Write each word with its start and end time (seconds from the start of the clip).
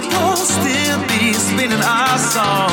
people 0.00 0.36
still 0.36 1.00
be 1.08 1.32
spinning 1.32 1.82
our 1.82 2.18
song. 2.18 2.70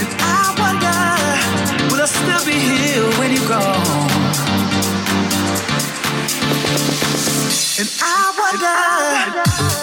And 0.00 0.10
I 0.18 0.54
wonder, 0.58 1.92
will 1.92 2.02
I 2.02 2.06
still 2.06 2.44
be 2.46 2.58
here 2.58 3.08
when 3.18 3.32
you're 3.32 3.48
gone? 3.48 4.10
And 7.78 7.88
I 8.00 8.32
wonder 8.40 9.75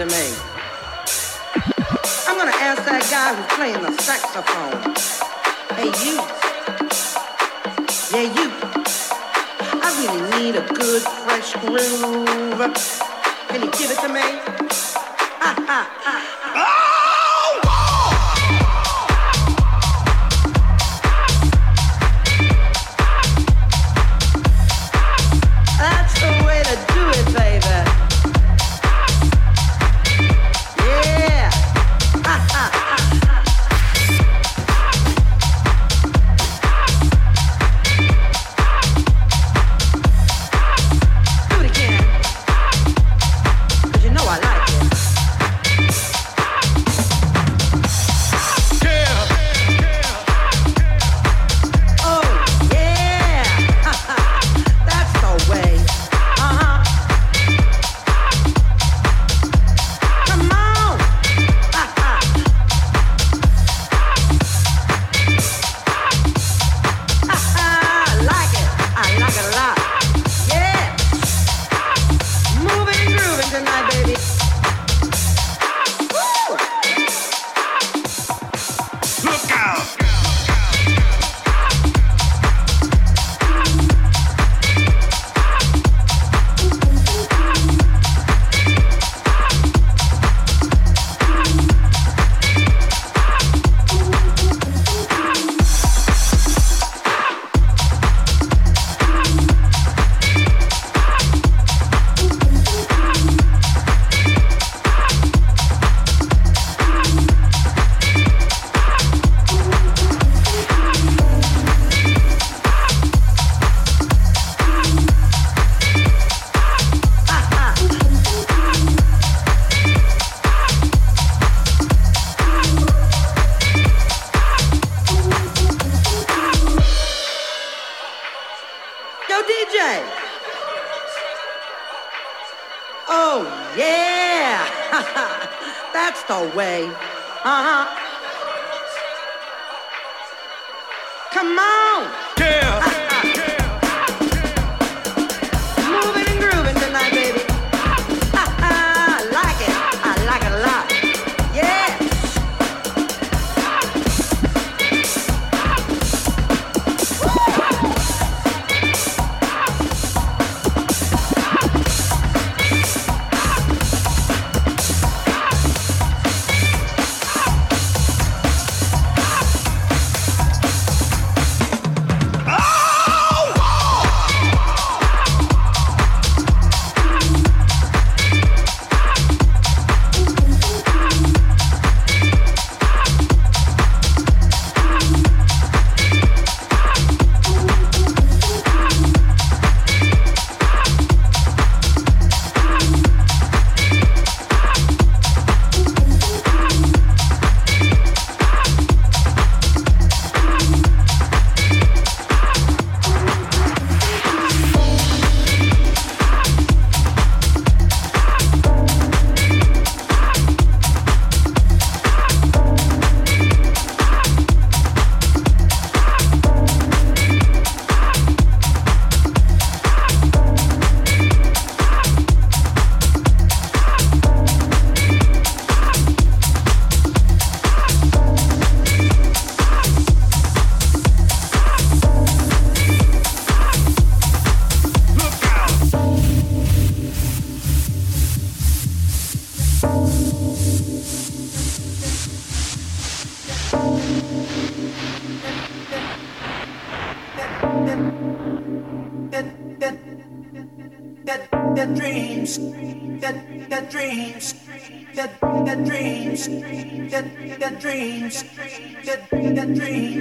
to 0.00 0.06
me. 0.06 0.39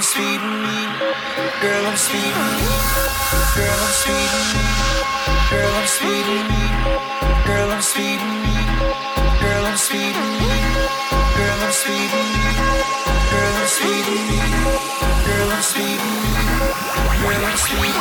I'm 0.00 0.04
sweet 0.04 0.40
and. 0.40 0.98
Girl, 1.60 1.84
I'm 1.84 1.94
speeding. 1.94 2.32
and. 2.32 2.64
Girl, 3.52 3.80
I'm 3.84 3.92
speeding. 3.92 4.48
and. 4.56 5.50
Girl, 5.52 5.74
I'm 5.76 5.86
speeding. 5.86 6.50
and. 6.56 7.44
Girl, 7.44 7.70
I'm 7.70 7.82
speeding. 7.82 8.24
and. 8.48 8.80
Girl, 9.44 9.66
I'm 9.66 9.76
speeding. 9.76 10.40
and. 10.48 10.88
Girl, 11.36 11.60
I'm 11.60 11.72
speeding. 11.72 12.32
and. 12.40 12.56
Girl, 13.28 13.56
I'm 13.60 13.68
speeding. 13.68 14.24
and. 14.40 14.64
Girl, 15.28 15.52
I'm 15.52 15.60
speeding. 15.60 16.00
and. 16.00 17.20
Girl, 17.20 17.44
I'm 17.44 17.56
speeding. 17.58 17.94
and. 17.94 17.99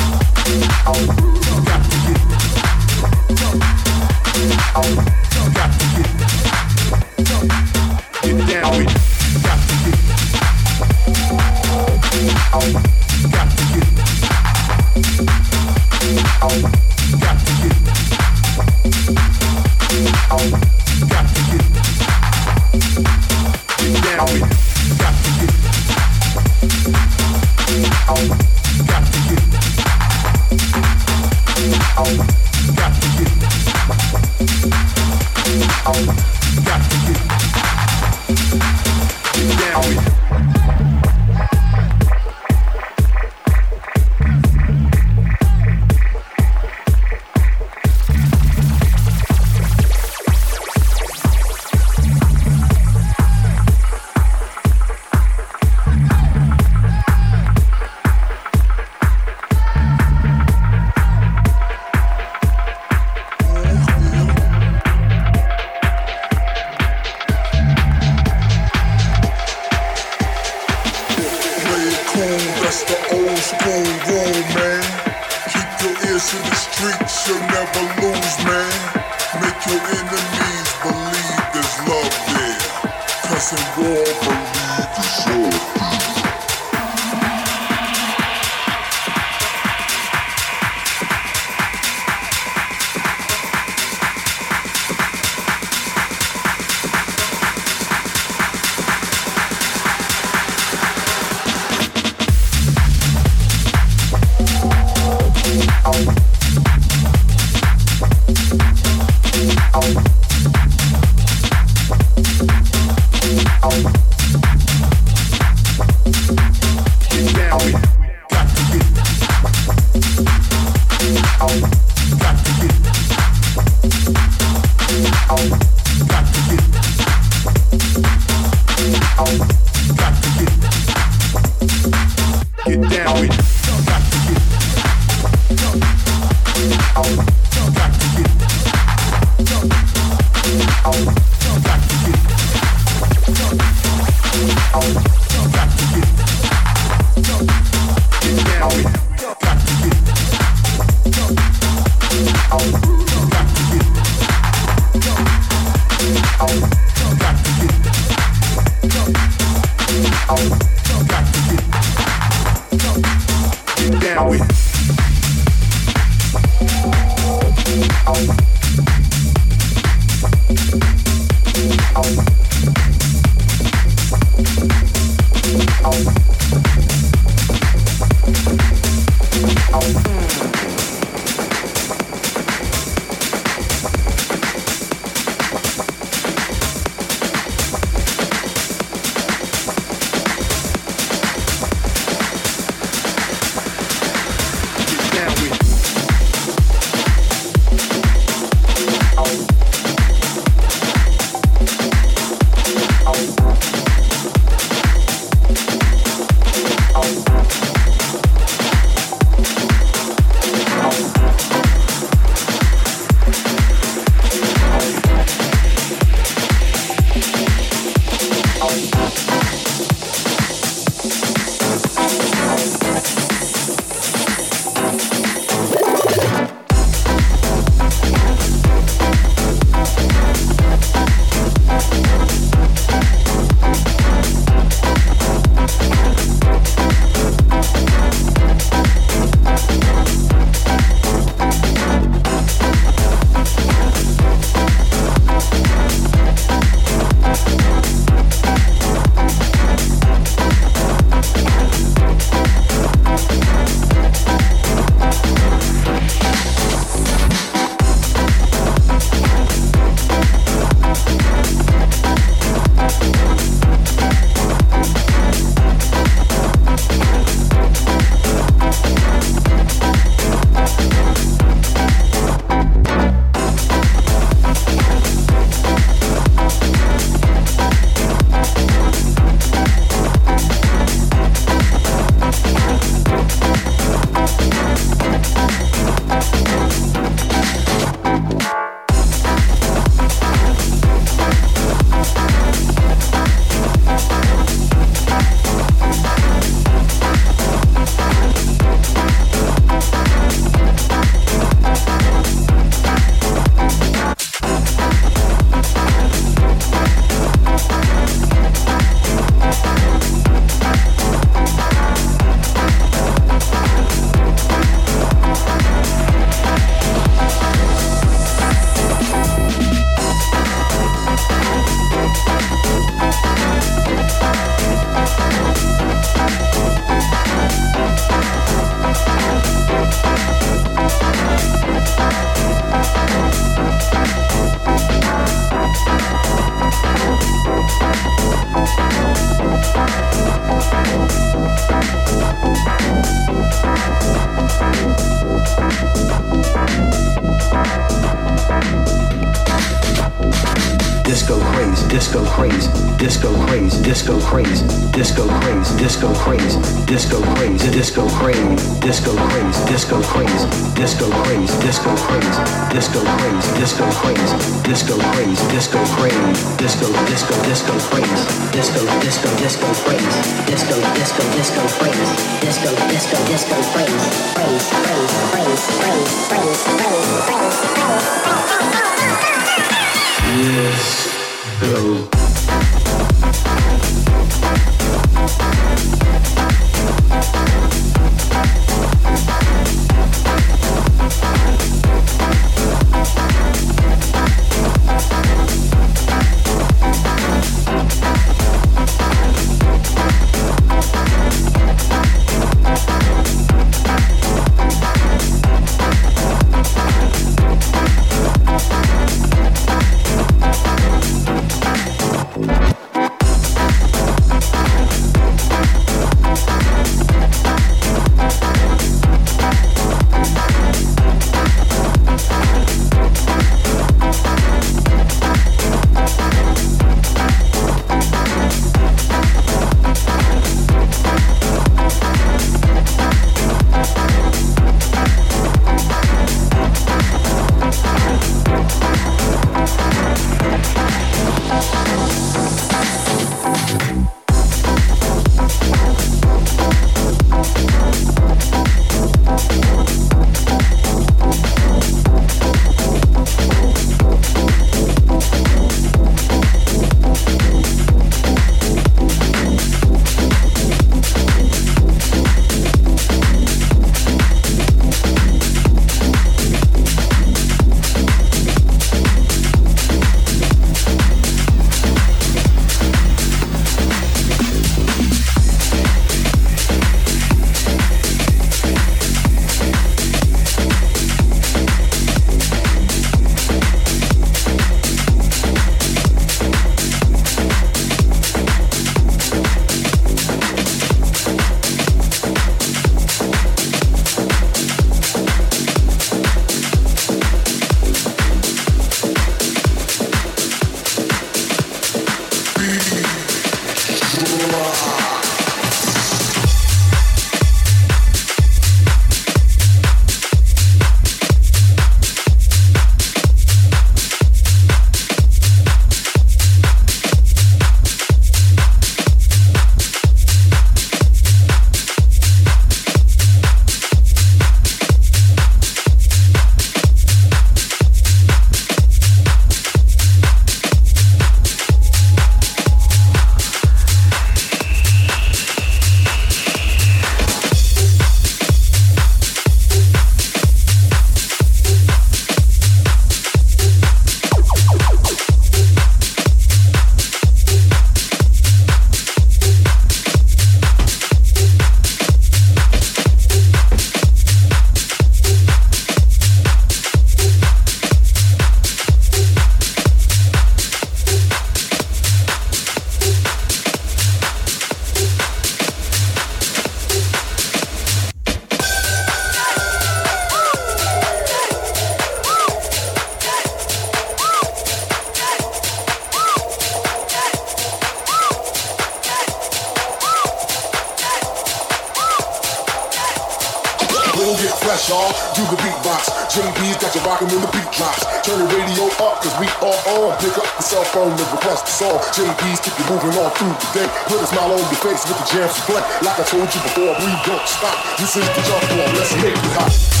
song. 591.81 591.97
Keep 592.13 592.77
you 592.77 592.85
moving 592.93 593.17
on 593.17 593.31
through 593.31 593.55
the 593.57 593.69
day. 593.73 593.87
Put 594.05 594.21
a 594.21 594.27
smile 594.27 594.51
on 594.53 594.59
your 594.59 594.81
face 594.85 595.01
with 595.07 595.17
the 595.17 595.25
jams 595.25 595.55
to 595.55 595.61
play. 595.65 595.81
Like 596.05 596.19
I 596.19 596.23
told 596.23 596.53
you 596.53 596.61
before, 596.61 596.93
we 597.01 597.11
don't 597.25 597.47
stop. 597.47 597.97
This 597.97 598.15
is 598.15 598.27
the 598.27 598.41
jump 598.45 598.71
on, 598.71 598.95
let's 598.95 599.15
make 599.15 599.33
it 599.33 599.53
hot. 599.57 600.00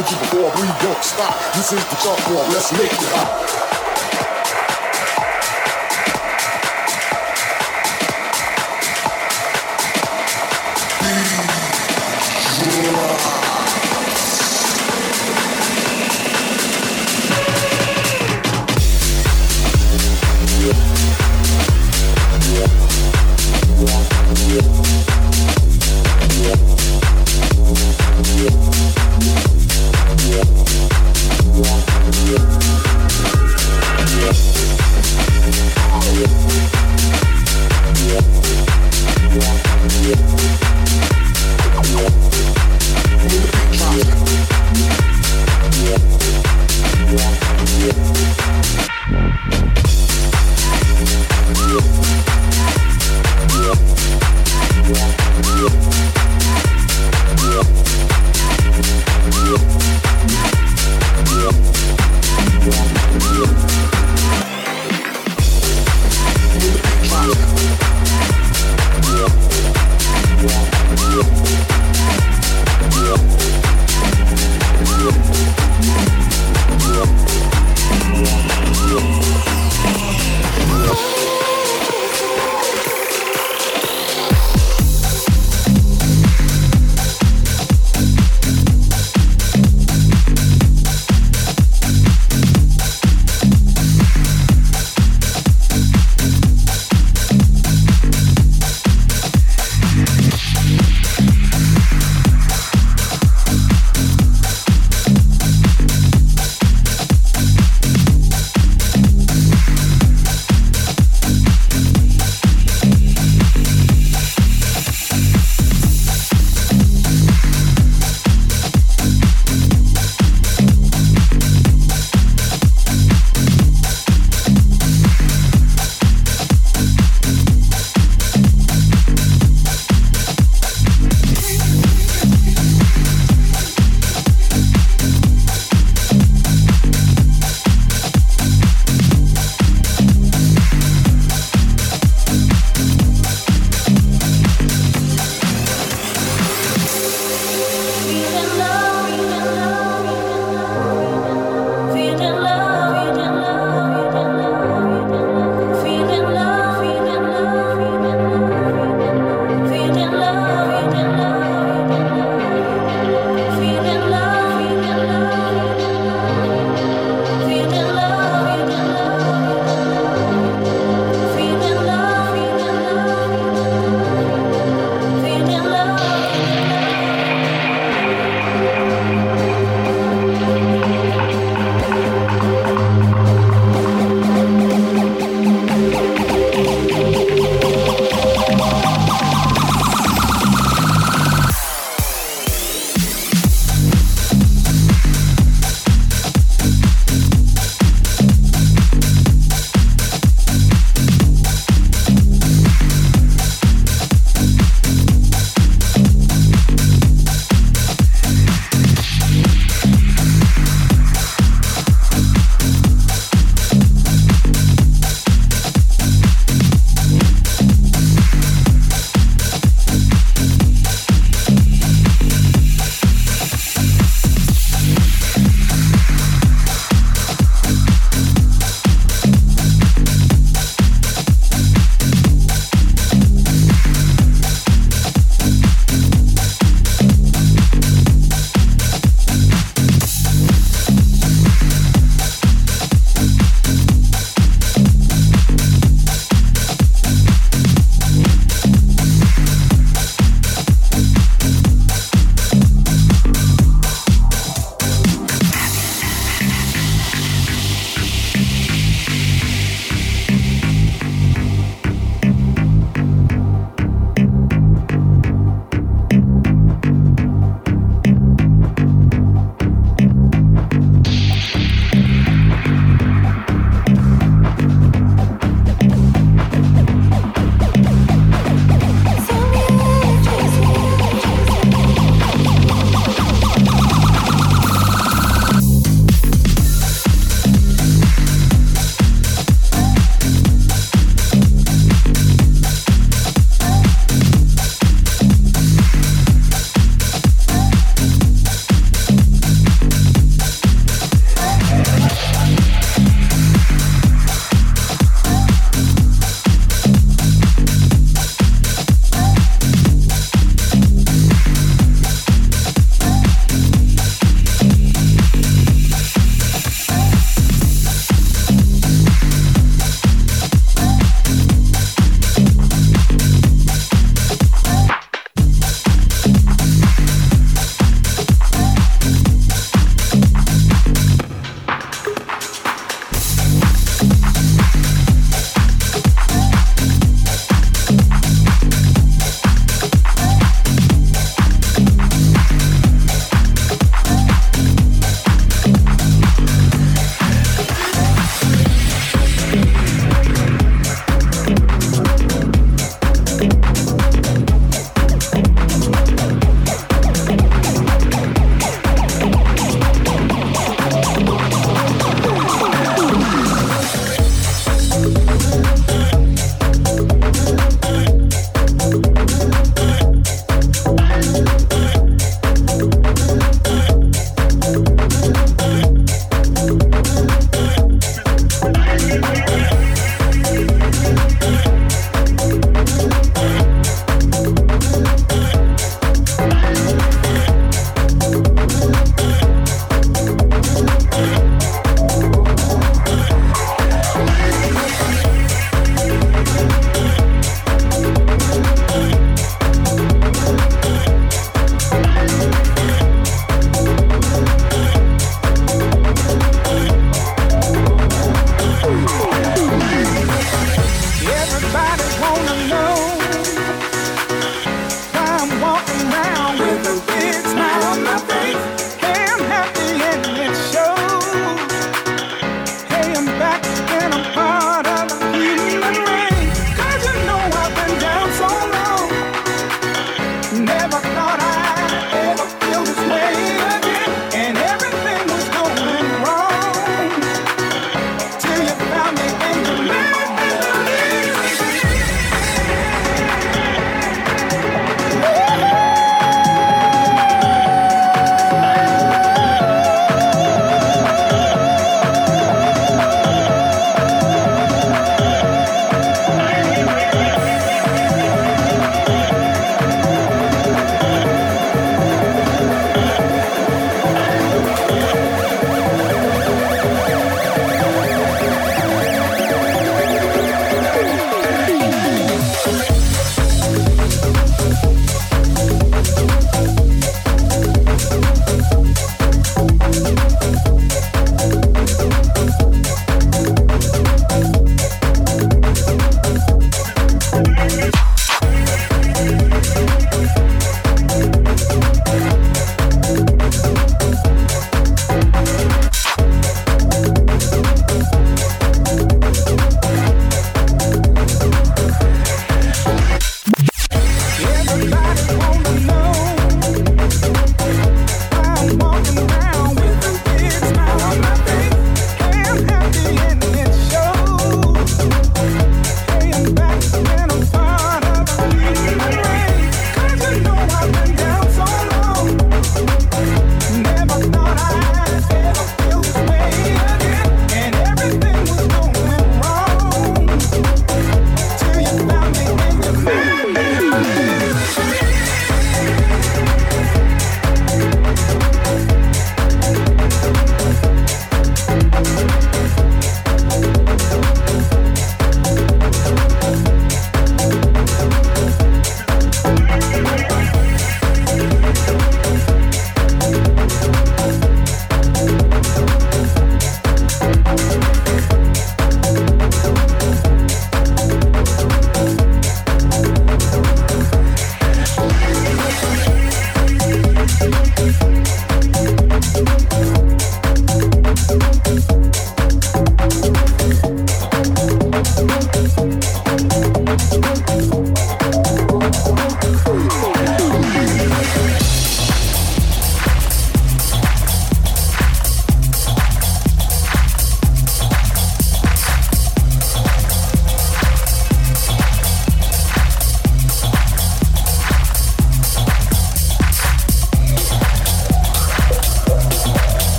Hold 0.00 0.12
you 0.12 0.18
before 0.18 0.62
we 0.62 0.66
don't 0.82 1.04
stop. 1.04 1.36
This 1.52 1.74
is 1.74 1.84
the 1.84 1.96
jump 2.02 2.34
one. 2.34 2.50
Let's 2.54 2.72
make 2.72 2.90
it 2.90 3.12
hot. 3.12 3.69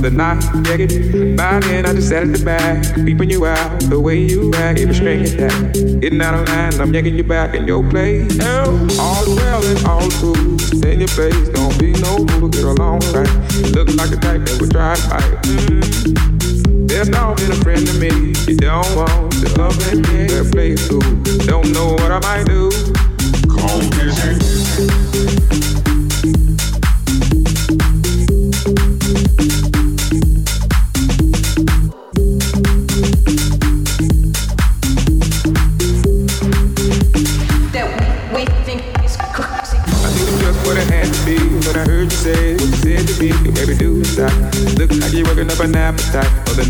The 0.00 0.10
night. 0.10 0.40
Get 0.64 1.36
by 1.36 1.60
then 1.60 1.86
I 1.86 1.92
just 1.92 2.08
sat 2.08 2.22
at 2.22 2.32
the 2.32 2.44
back, 2.44 2.94
peeping 2.94 3.30
you 3.30 3.46
out 3.46 3.80
the 3.80 4.00
way 4.00 4.18
you 4.18 4.52
act. 4.54 4.78
Every 4.80 4.94
string 4.94 5.22
attack, 5.22 5.74
getting 6.00 6.20
out 6.20 6.34
of 6.34 6.48
line. 6.48 6.80
I'm 6.80 6.92
yanking 6.92 7.16
you 7.16 7.24
back 7.24 7.54
in 7.54 7.66
your 7.66 7.88
place. 7.88 8.40
All 8.40 9.22
is 9.22 9.36
well 9.36 9.64
and 9.64 9.86
all 9.86 10.06
is 10.06 10.16
cool. 10.20 10.36
in 10.84 11.00
your 11.00 11.08
face, 11.08 11.48
don't 11.50 11.78
be 11.78 11.92
no 11.92 12.26
fool. 12.26 12.48
Get 12.48 12.64
along 12.64 13.00
right. 13.12 13.30
Look 13.72 13.88
like 13.94 14.12
a 14.12 14.16
type 14.16 14.42
that 14.46 14.58
would 14.60 14.70
to 14.70 14.96
fight. 15.08 15.22
Mm-hmm. 15.44 16.86
There's 16.86 17.08
not 17.08 17.36
been 17.36 17.52
a 17.52 17.56
friend 17.56 17.86
to 17.86 17.94
me. 17.98 18.34
You 18.48 18.56
don't 18.56 18.96
want 18.96 19.32
to 19.32 19.48
love 19.58 19.76
and 19.92 20.06
yeah, 20.08 20.42
play 20.50 20.76
cool. 20.88 21.00
Don't 21.46 21.70
know 21.72 21.92
what 21.92 22.10
I 22.10 22.20
might 22.20 22.46
do. 22.46 22.70
Call 45.50 45.60
up 45.60 45.60
an 45.60 45.76
appetite 45.76 46.48
for 46.48 46.54
the. 46.54 46.64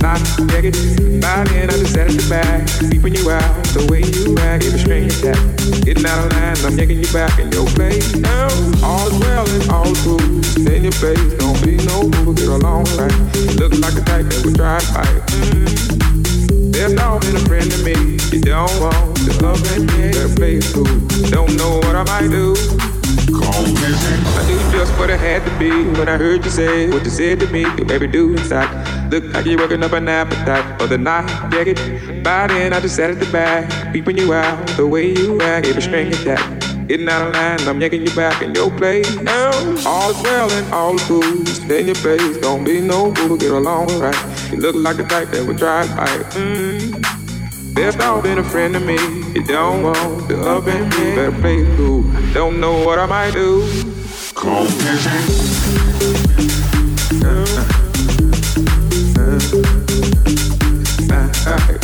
Yeah, 0.53 0.61
get 0.61 0.75
by 1.21 1.45
then 1.45 1.71
I 1.71 1.77
just 1.79 1.97
at 1.97 2.09
the 2.11 2.27
back, 2.29 2.67
keeping 2.91 3.15
you 3.15 3.31
out 3.31 3.43
the 3.75 3.87
way 3.91 4.03
you 4.03 4.37
act, 4.39 4.65
give 4.65 4.75
a 4.75 4.79
string 4.79 5.07
attack. 5.07 5.39
Getting 5.85 6.07
out 6.07 6.27
of 6.27 6.33
line, 6.33 6.57
I'm 6.65 6.79
yanking 6.79 6.99
you 6.99 7.11
back 7.13 7.39
in 7.39 7.51
your 7.53 7.67
place. 7.79 8.15
Now, 8.17 8.49
all 8.83 9.07
is 9.07 9.19
well 9.21 9.47
and 9.49 9.71
all 9.71 9.87
is 9.87 10.01
cool. 10.03 10.21
In 10.67 10.83
your 10.83 10.97
face, 10.99 11.21
don't 11.39 11.59
be 11.63 11.77
no 11.87 12.11
fool, 12.23 12.35
get 12.35 12.49
along 12.49 12.85
right. 12.99 13.15
Look 13.59 13.79
like 13.79 13.95
a 13.95 14.05
type 14.05 14.27
that 14.27 14.43
would 14.45 14.59
fight. 14.59 15.15
Mm. 15.39 16.73
There's 16.73 16.95
not 16.95 17.21
been 17.23 17.37
a 17.37 17.45
friend 17.47 17.71
to 17.71 17.79
me. 17.85 18.19
You 18.33 18.41
don't 18.41 18.73
want 18.81 19.17
to 19.23 19.33
love 19.45 19.63
and 19.77 19.91
yeah, 19.99 20.27
play 20.35 20.61
cool. 20.73 20.89
Don't 21.31 21.55
know 21.57 21.79
what 21.79 21.95
I 21.95 22.05
might 22.05 22.31
do. 22.31 22.90
I 23.19 24.47
knew 24.47 24.59
just 24.73 24.97
what 24.99 25.11
I 25.11 25.17
had 25.17 25.45
to 25.45 25.59
be 25.59 25.71
when 25.99 26.09
I 26.09 26.17
heard 26.17 26.45
you 26.45 26.51
say 26.51 26.89
what 26.91 27.05
you 27.05 27.11
said 27.11 27.41
to 27.41 27.47
me. 27.49 27.63
You 27.63 27.85
baby 27.85 28.07
do 28.07 28.33
inside. 28.33 29.11
Look 29.11 29.25
like 29.35 29.47
you're 29.47 29.59
working 29.59 29.83
up 29.83 29.93
an 29.93 30.09
appetite 30.09 30.81
for 30.81 30.87
the 30.87 30.99
night. 30.99 31.27
Get 31.51 31.77
by 32.23 32.47
then 32.47 32.73
I 32.73 32.81
just 32.81 32.97
sat 32.97 33.11
at 33.11 33.19
the 33.19 33.31
back, 33.33 33.93
peeping 33.93 34.19
you 34.19 34.33
out 34.33 34.67
the 34.77 34.87
way 34.87 35.13
you 35.13 35.41
act. 35.41 35.67
Every 35.67 35.83
string 35.83 36.09
attack. 36.09 36.61
Getting 36.87 37.09
out 37.09 37.29
of 37.29 37.35
line, 37.35 37.61
I'm 37.69 37.81
yanking 37.81 38.07
you 38.07 38.15
back 38.17 38.43
in 38.43 38.55
your 38.55 38.71
place. 38.77 39.15
Now, 39.21 39.51
all 39.87 40.11
is 40.11 40.23
well 40.23 40.51
and 40.51 40.75
all 40.75 40.97
is 40.97 41.05
cool. 41.05 41.23
In 41.23 41.87
your 41.87 41.95
place, 41.95 42.37
don't 42.39 42.65
be 42.65 42.81
no 42.81 43.15
fool, 43.15 43.37
get 43.37 43.53
along 43.53 43.97
right. 44.01 44.51
You 44.51 44.59
look 44.59 44.75
like 44.75 44.97
the 44.97 45.05
type 45.05 45.29
that 45.29 45.47
would 45.47 45.59
to 45.59 45.65
fight. 45.65 46.25
Mm. 46.35 47.20
There's 47.81 47.97
not 47.97 48.23
been 48.23 48.37
a 48.37 48.45
friend 48.45 48.75
to 48.75 48.81
me. 48.81 48.99
You 49.33 49.43
don't 49.43 49.83
want 49.83 50.29
to 50.29 50.39
up 50.43 50.67
and 50.67 50.91
me. 50.91 51.17
Better 51.17 51.33
play 51.41 51.65
cool. 51.79 52.03
Don't 52.35 52.61
know 52.61 52.85
what 52.85 52.99
I 52.99 53.07
might 53.07 53.33
do. 53.33 53.63
Call 54.35 54.67
I 61.47 61.81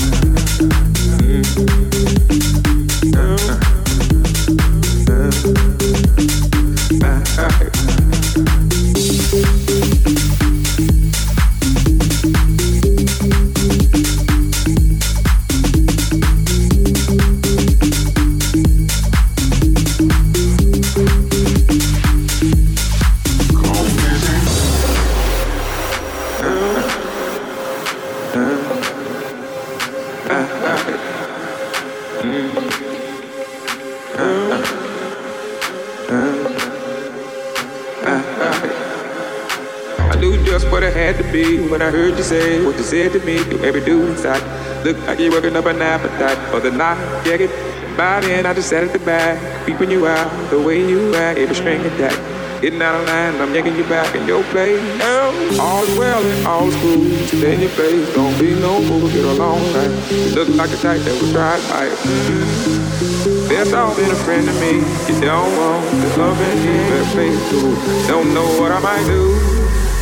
heard 42.17 42.25
you 42.25 42.25
say 42.25 42.65
what 42.65 42.77
you 42.77 42.83
said 42.83 43.13
to 43.13 43.21
me. 43.21 43.37
Do 43.45 43.63
every 43.65 43.85
do 43.85 44.07
inside. 44.07 44.43
Look 44.85 44.97
like 45.07 45.19
you're 45.19 45.33
working 45.33 45.57
up 45.57 45.67
an 45.67 45.83
appetite 45.83 46.39
for 46.51 46.61
the 46.61 46.71
night. 46.71 46.99
Yeah, 47.27 47.35
it? 47.35 47.97
by 47.97 48.21
then 48.21 48.47
I 48.47 48.53
just 48.55 48.69
sat 48.69 48.85
at 48.85 48.93
the 48.93 48.99
back, 48.99 49.37
peeping 49.67 49.91
you 49.91 50.07
out 50.07 50.31
the 50.51 50.61
way 50.61 50.79
you 50.81 51.15
act. 51.15 51.39
Every 51.39 51.55
string 51.55 51.81
attack. 51.81 52.17
Getting 52.63 52.81
out 52.81 52.99
of 52.99 53.07
line, 53.07 53.41
I'm 53.41 53.55
yanking 53.55 53.77
you 53.77 53.85
back 53.85 54.15
in 54.15 54.27
your 54.27 54.43
place. 54.45 54.81
Now, 54.99 55.29
all's 55.61 55.89
well 55.99 56.25
and 56.25 56.47
all's 56.47 56.75
cool. 56.77 57.05
Stay 57.27 57.55
in 57.55 57.61
your 57.61 57.71
place, 57.71 58.15
don't 58.15 58.39
be 58.41 58.55
no 58.55 58.81
fool, 58.89 59.09
get 59.09 59.25
along 59.25 59.61
right. 59.75 59.93
You 60.11 60.35
look 60.35 60.49
like 60.57 60.71
a 60.71 60.77
type 60.77 61.01
that 61.03 61.21
would 61.21 61.33
try 61.33 61.59
fight. 61.69 61.93
Mm-hmm. 61.93 63.75
All 63.75 63.95
been 63.95 64.11
a 64.11 64.15
friend 64.15 64.47
to 64.47 64.53
me. 64.55 64.81
You 65.13 65.21
don't 65.21 65.53
want 65.57 65.85
the 66.01 66.17
love 66.17 66.41
and 66.41 66.65
you 66.65 66.73
better 66.89 67.11
play 67.13 67.33
cool. 67.51 67.75
Don't 68.07 68.33
know 68.33 68.47
what 68.61 68.73
I 68.73 68.81
might 68.81 69.05
do. 69.05 69.37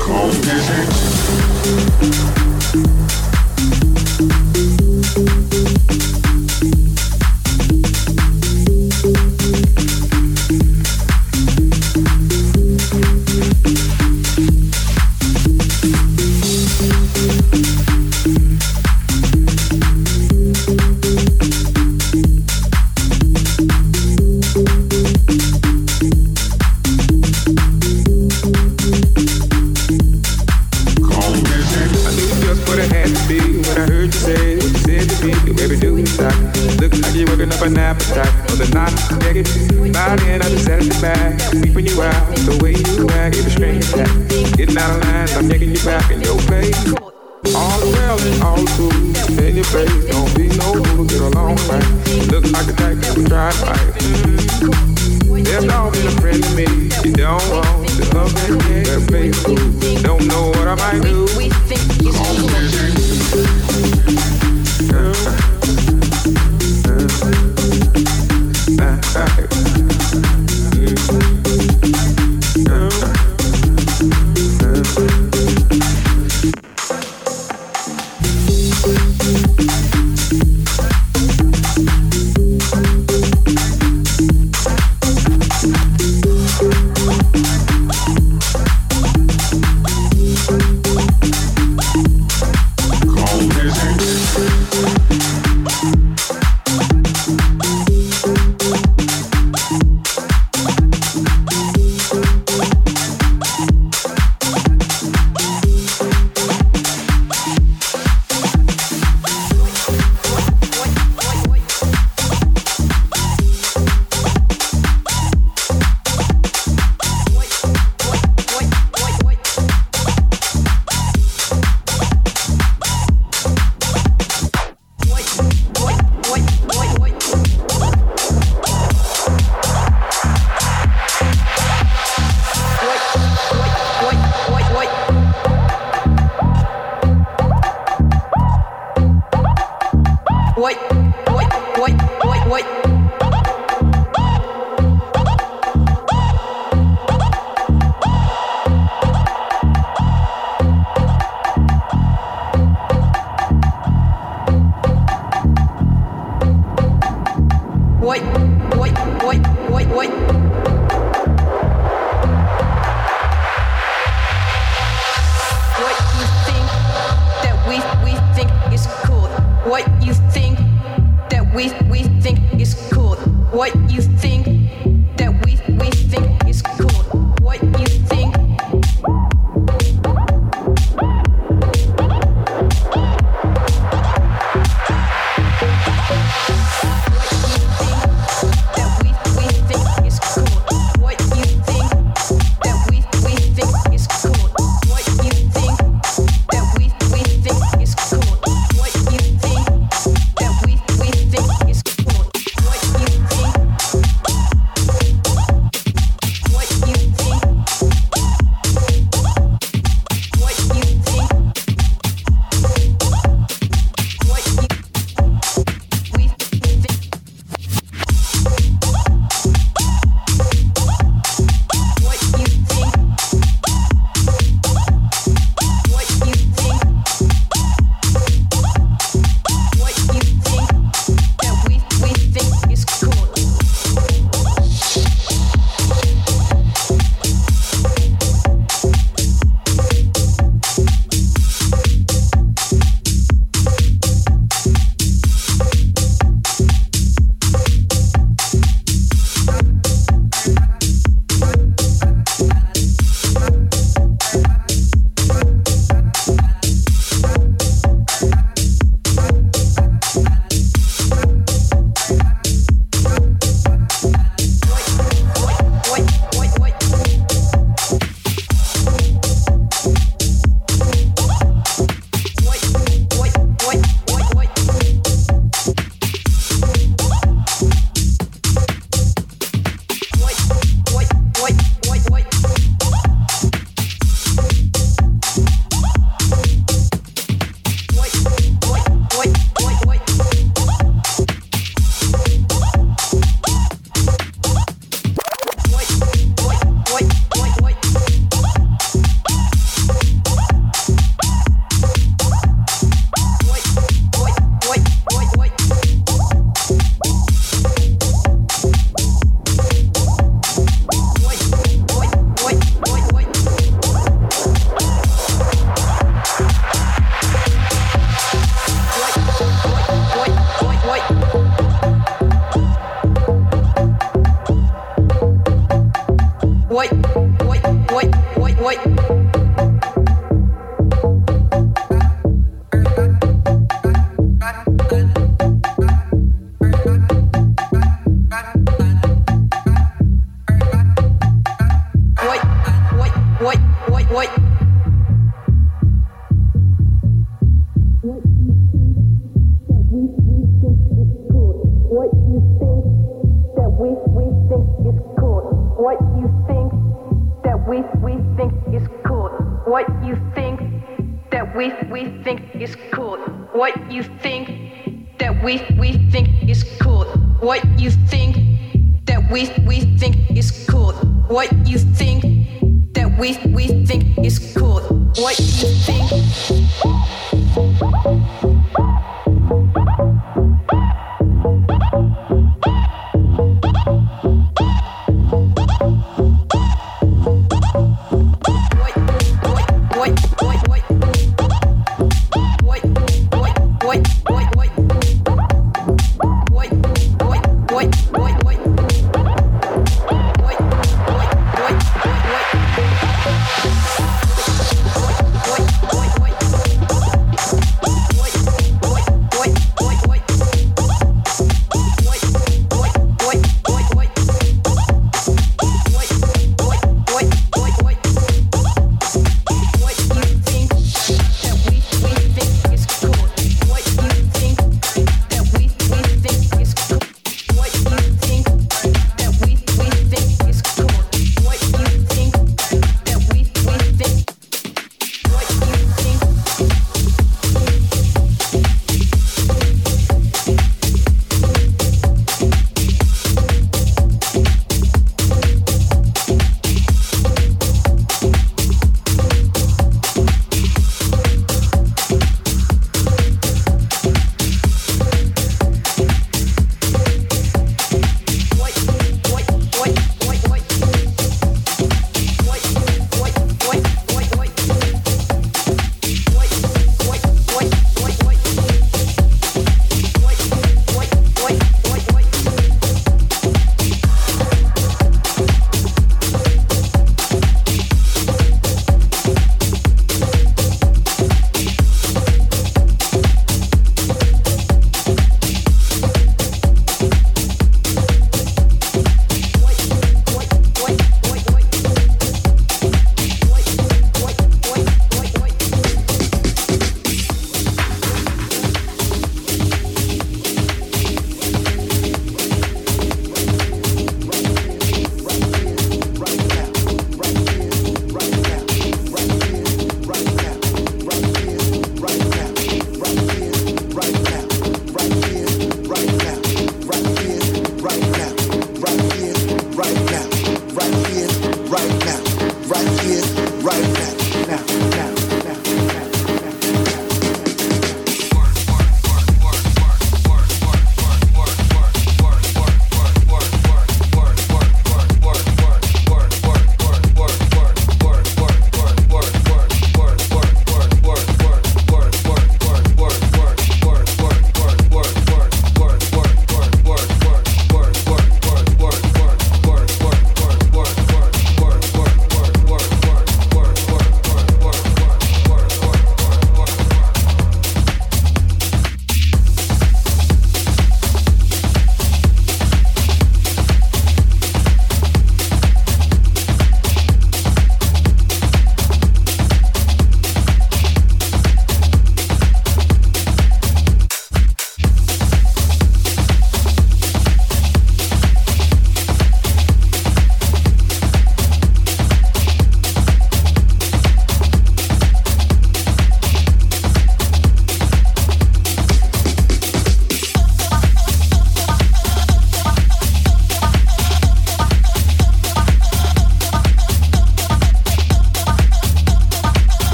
Call 0.00 0.28
me 0.28 1.15
thank 1.66 3.00
you 3.00 3.05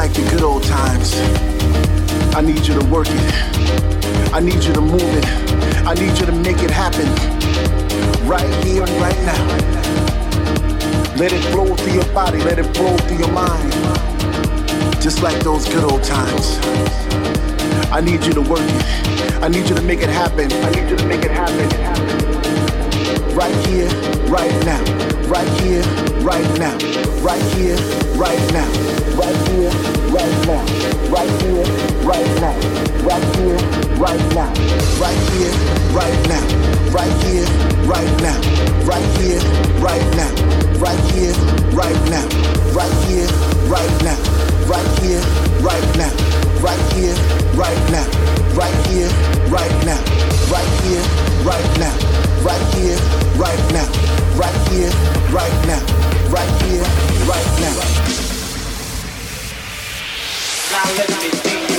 like 0.00 0.14
the 0.14 0.30
good 0.30 0.42
old 0.42 0.62
times. 0.62 1.12
I 2.34 2.40
need 2.40 2.66
you 2.66 2.72
to 2.72 2.86
work 2.86 3.06
it. 3.10 4.32
I 4.32 4.40
need 4.40 4.64
you 4.64 4.72
to 4.72 4.80
move 4.80 5.02
it. 5.02 5.26
I 5.84 5.92
need 5.92 6.18
you 6.18 6.24
to 6.24 6.32
make 6.32 6.56
it 6.62 6.70
happen. 6.70 7.06
Right 8.26 8.48
here 8.64 8.82
and 8.82 8.92
right 8.92 9.20
now. 9.28 9.44
Let 11.16 11.34
it 11.34 11.42
flow 11.52 11.76
through 11.76 11.92
your 11.92 12.10
body. 12.14 12.38
Let 12.38 12.58
it 12.58 12.74
flow 12.74 12.96
through 12.96 13.18
your 13.18 13.32
mind. 13.32 13.72
Just 15.02 15.22
like 15.22 15.38
those 15.44 15.68
good 15.68 15.84
old 15.84 16.02
times. 16.02 16.56
I 17.92 18.00
need 18.00 18.24
you 18.24 18.32
to 18.32 18.40
work 18.40 18.62
it. 18.62 19.42
I 19.42 19.48
need 19.48 19.68
you 19.68 19.74
to 19.74 19.82
make 19.82 20.00
it 20.00 20.08
happen. 20.08 20.50
I 20.50 20.70
need 20.70 20.88
you 20.88 20.96
to 20.96 21.06
make 21.06 21.24
it 21.24 21.30
happen 21.30 22.39
right 23.40 23.66
here, 23.68 23.88
right 24.28 24.52
now, 24.66 24.80
right 25.24 25.48
here, 25.62 25.80
right 26.20 26.44
now, 26.58 26.76
right 27.24 27.40
here, 27.56 27.76
right 28.20 28.52
now, 28.52 28.68
right 29.16 29.40
here, 29.48 29.72
right 30.12 30.36
now, 30.44 30.60
right 31.08 31.32
here, 31.40 31.64
right 32.04 32.28
now, 32.36 32.52
right 33.00 33.24
here, 33.40 33.56
right 33.96 34.20
now, 34.36 34.52
right 35.00 35.20
here, 35.32 35.52
right 35.96 36.20
now, 36.28 36.44
right 36.92 37.16
here, 37.24 37.48
right 37.88 38.12
now, 38.20 38.36
right 38.84 39.08
here, 39.16 39.40
right 39.80 40.06
now, 40.20 40.30
right 40.76 41.00
here, 41.14 41.32
right 41.72 42.00
now, 42.12 42.26
right 42.76 42.92
here, 43.08 43.28
right 43.72 44.02
now, 44.04 44.18
right 44.68 45.00
here, 45.00 45.49
right 45.62 45.88
now, 45.96 46.12
right 46.60 46.92
here, 46.92 47.14
right 47.54 47.82
now, 47.90 48.06
right 48.56 48.86
here, 48.88 49.10
right 49.48 49.76
now, 49.84 50.00
right 50.50 50.72
here, 50.84 51.04
right 51.44 51.78
now 51.78 52.20
right 52.42 52.74
here, 52.74 52.96
right 53.36 53.72
now, 53.72 53.86
right 54.36 54.68
here, 54.70 54.90
right 55.30 55.66
now, 55.66 55.80
right 56.30 56.62
here, 56.62 56.82
right 57.26 57.60
now. 57.60 57.76
Now 60.72 60.96
let 60.96 61.08
me 61.10 61.30
see 61.30 61.69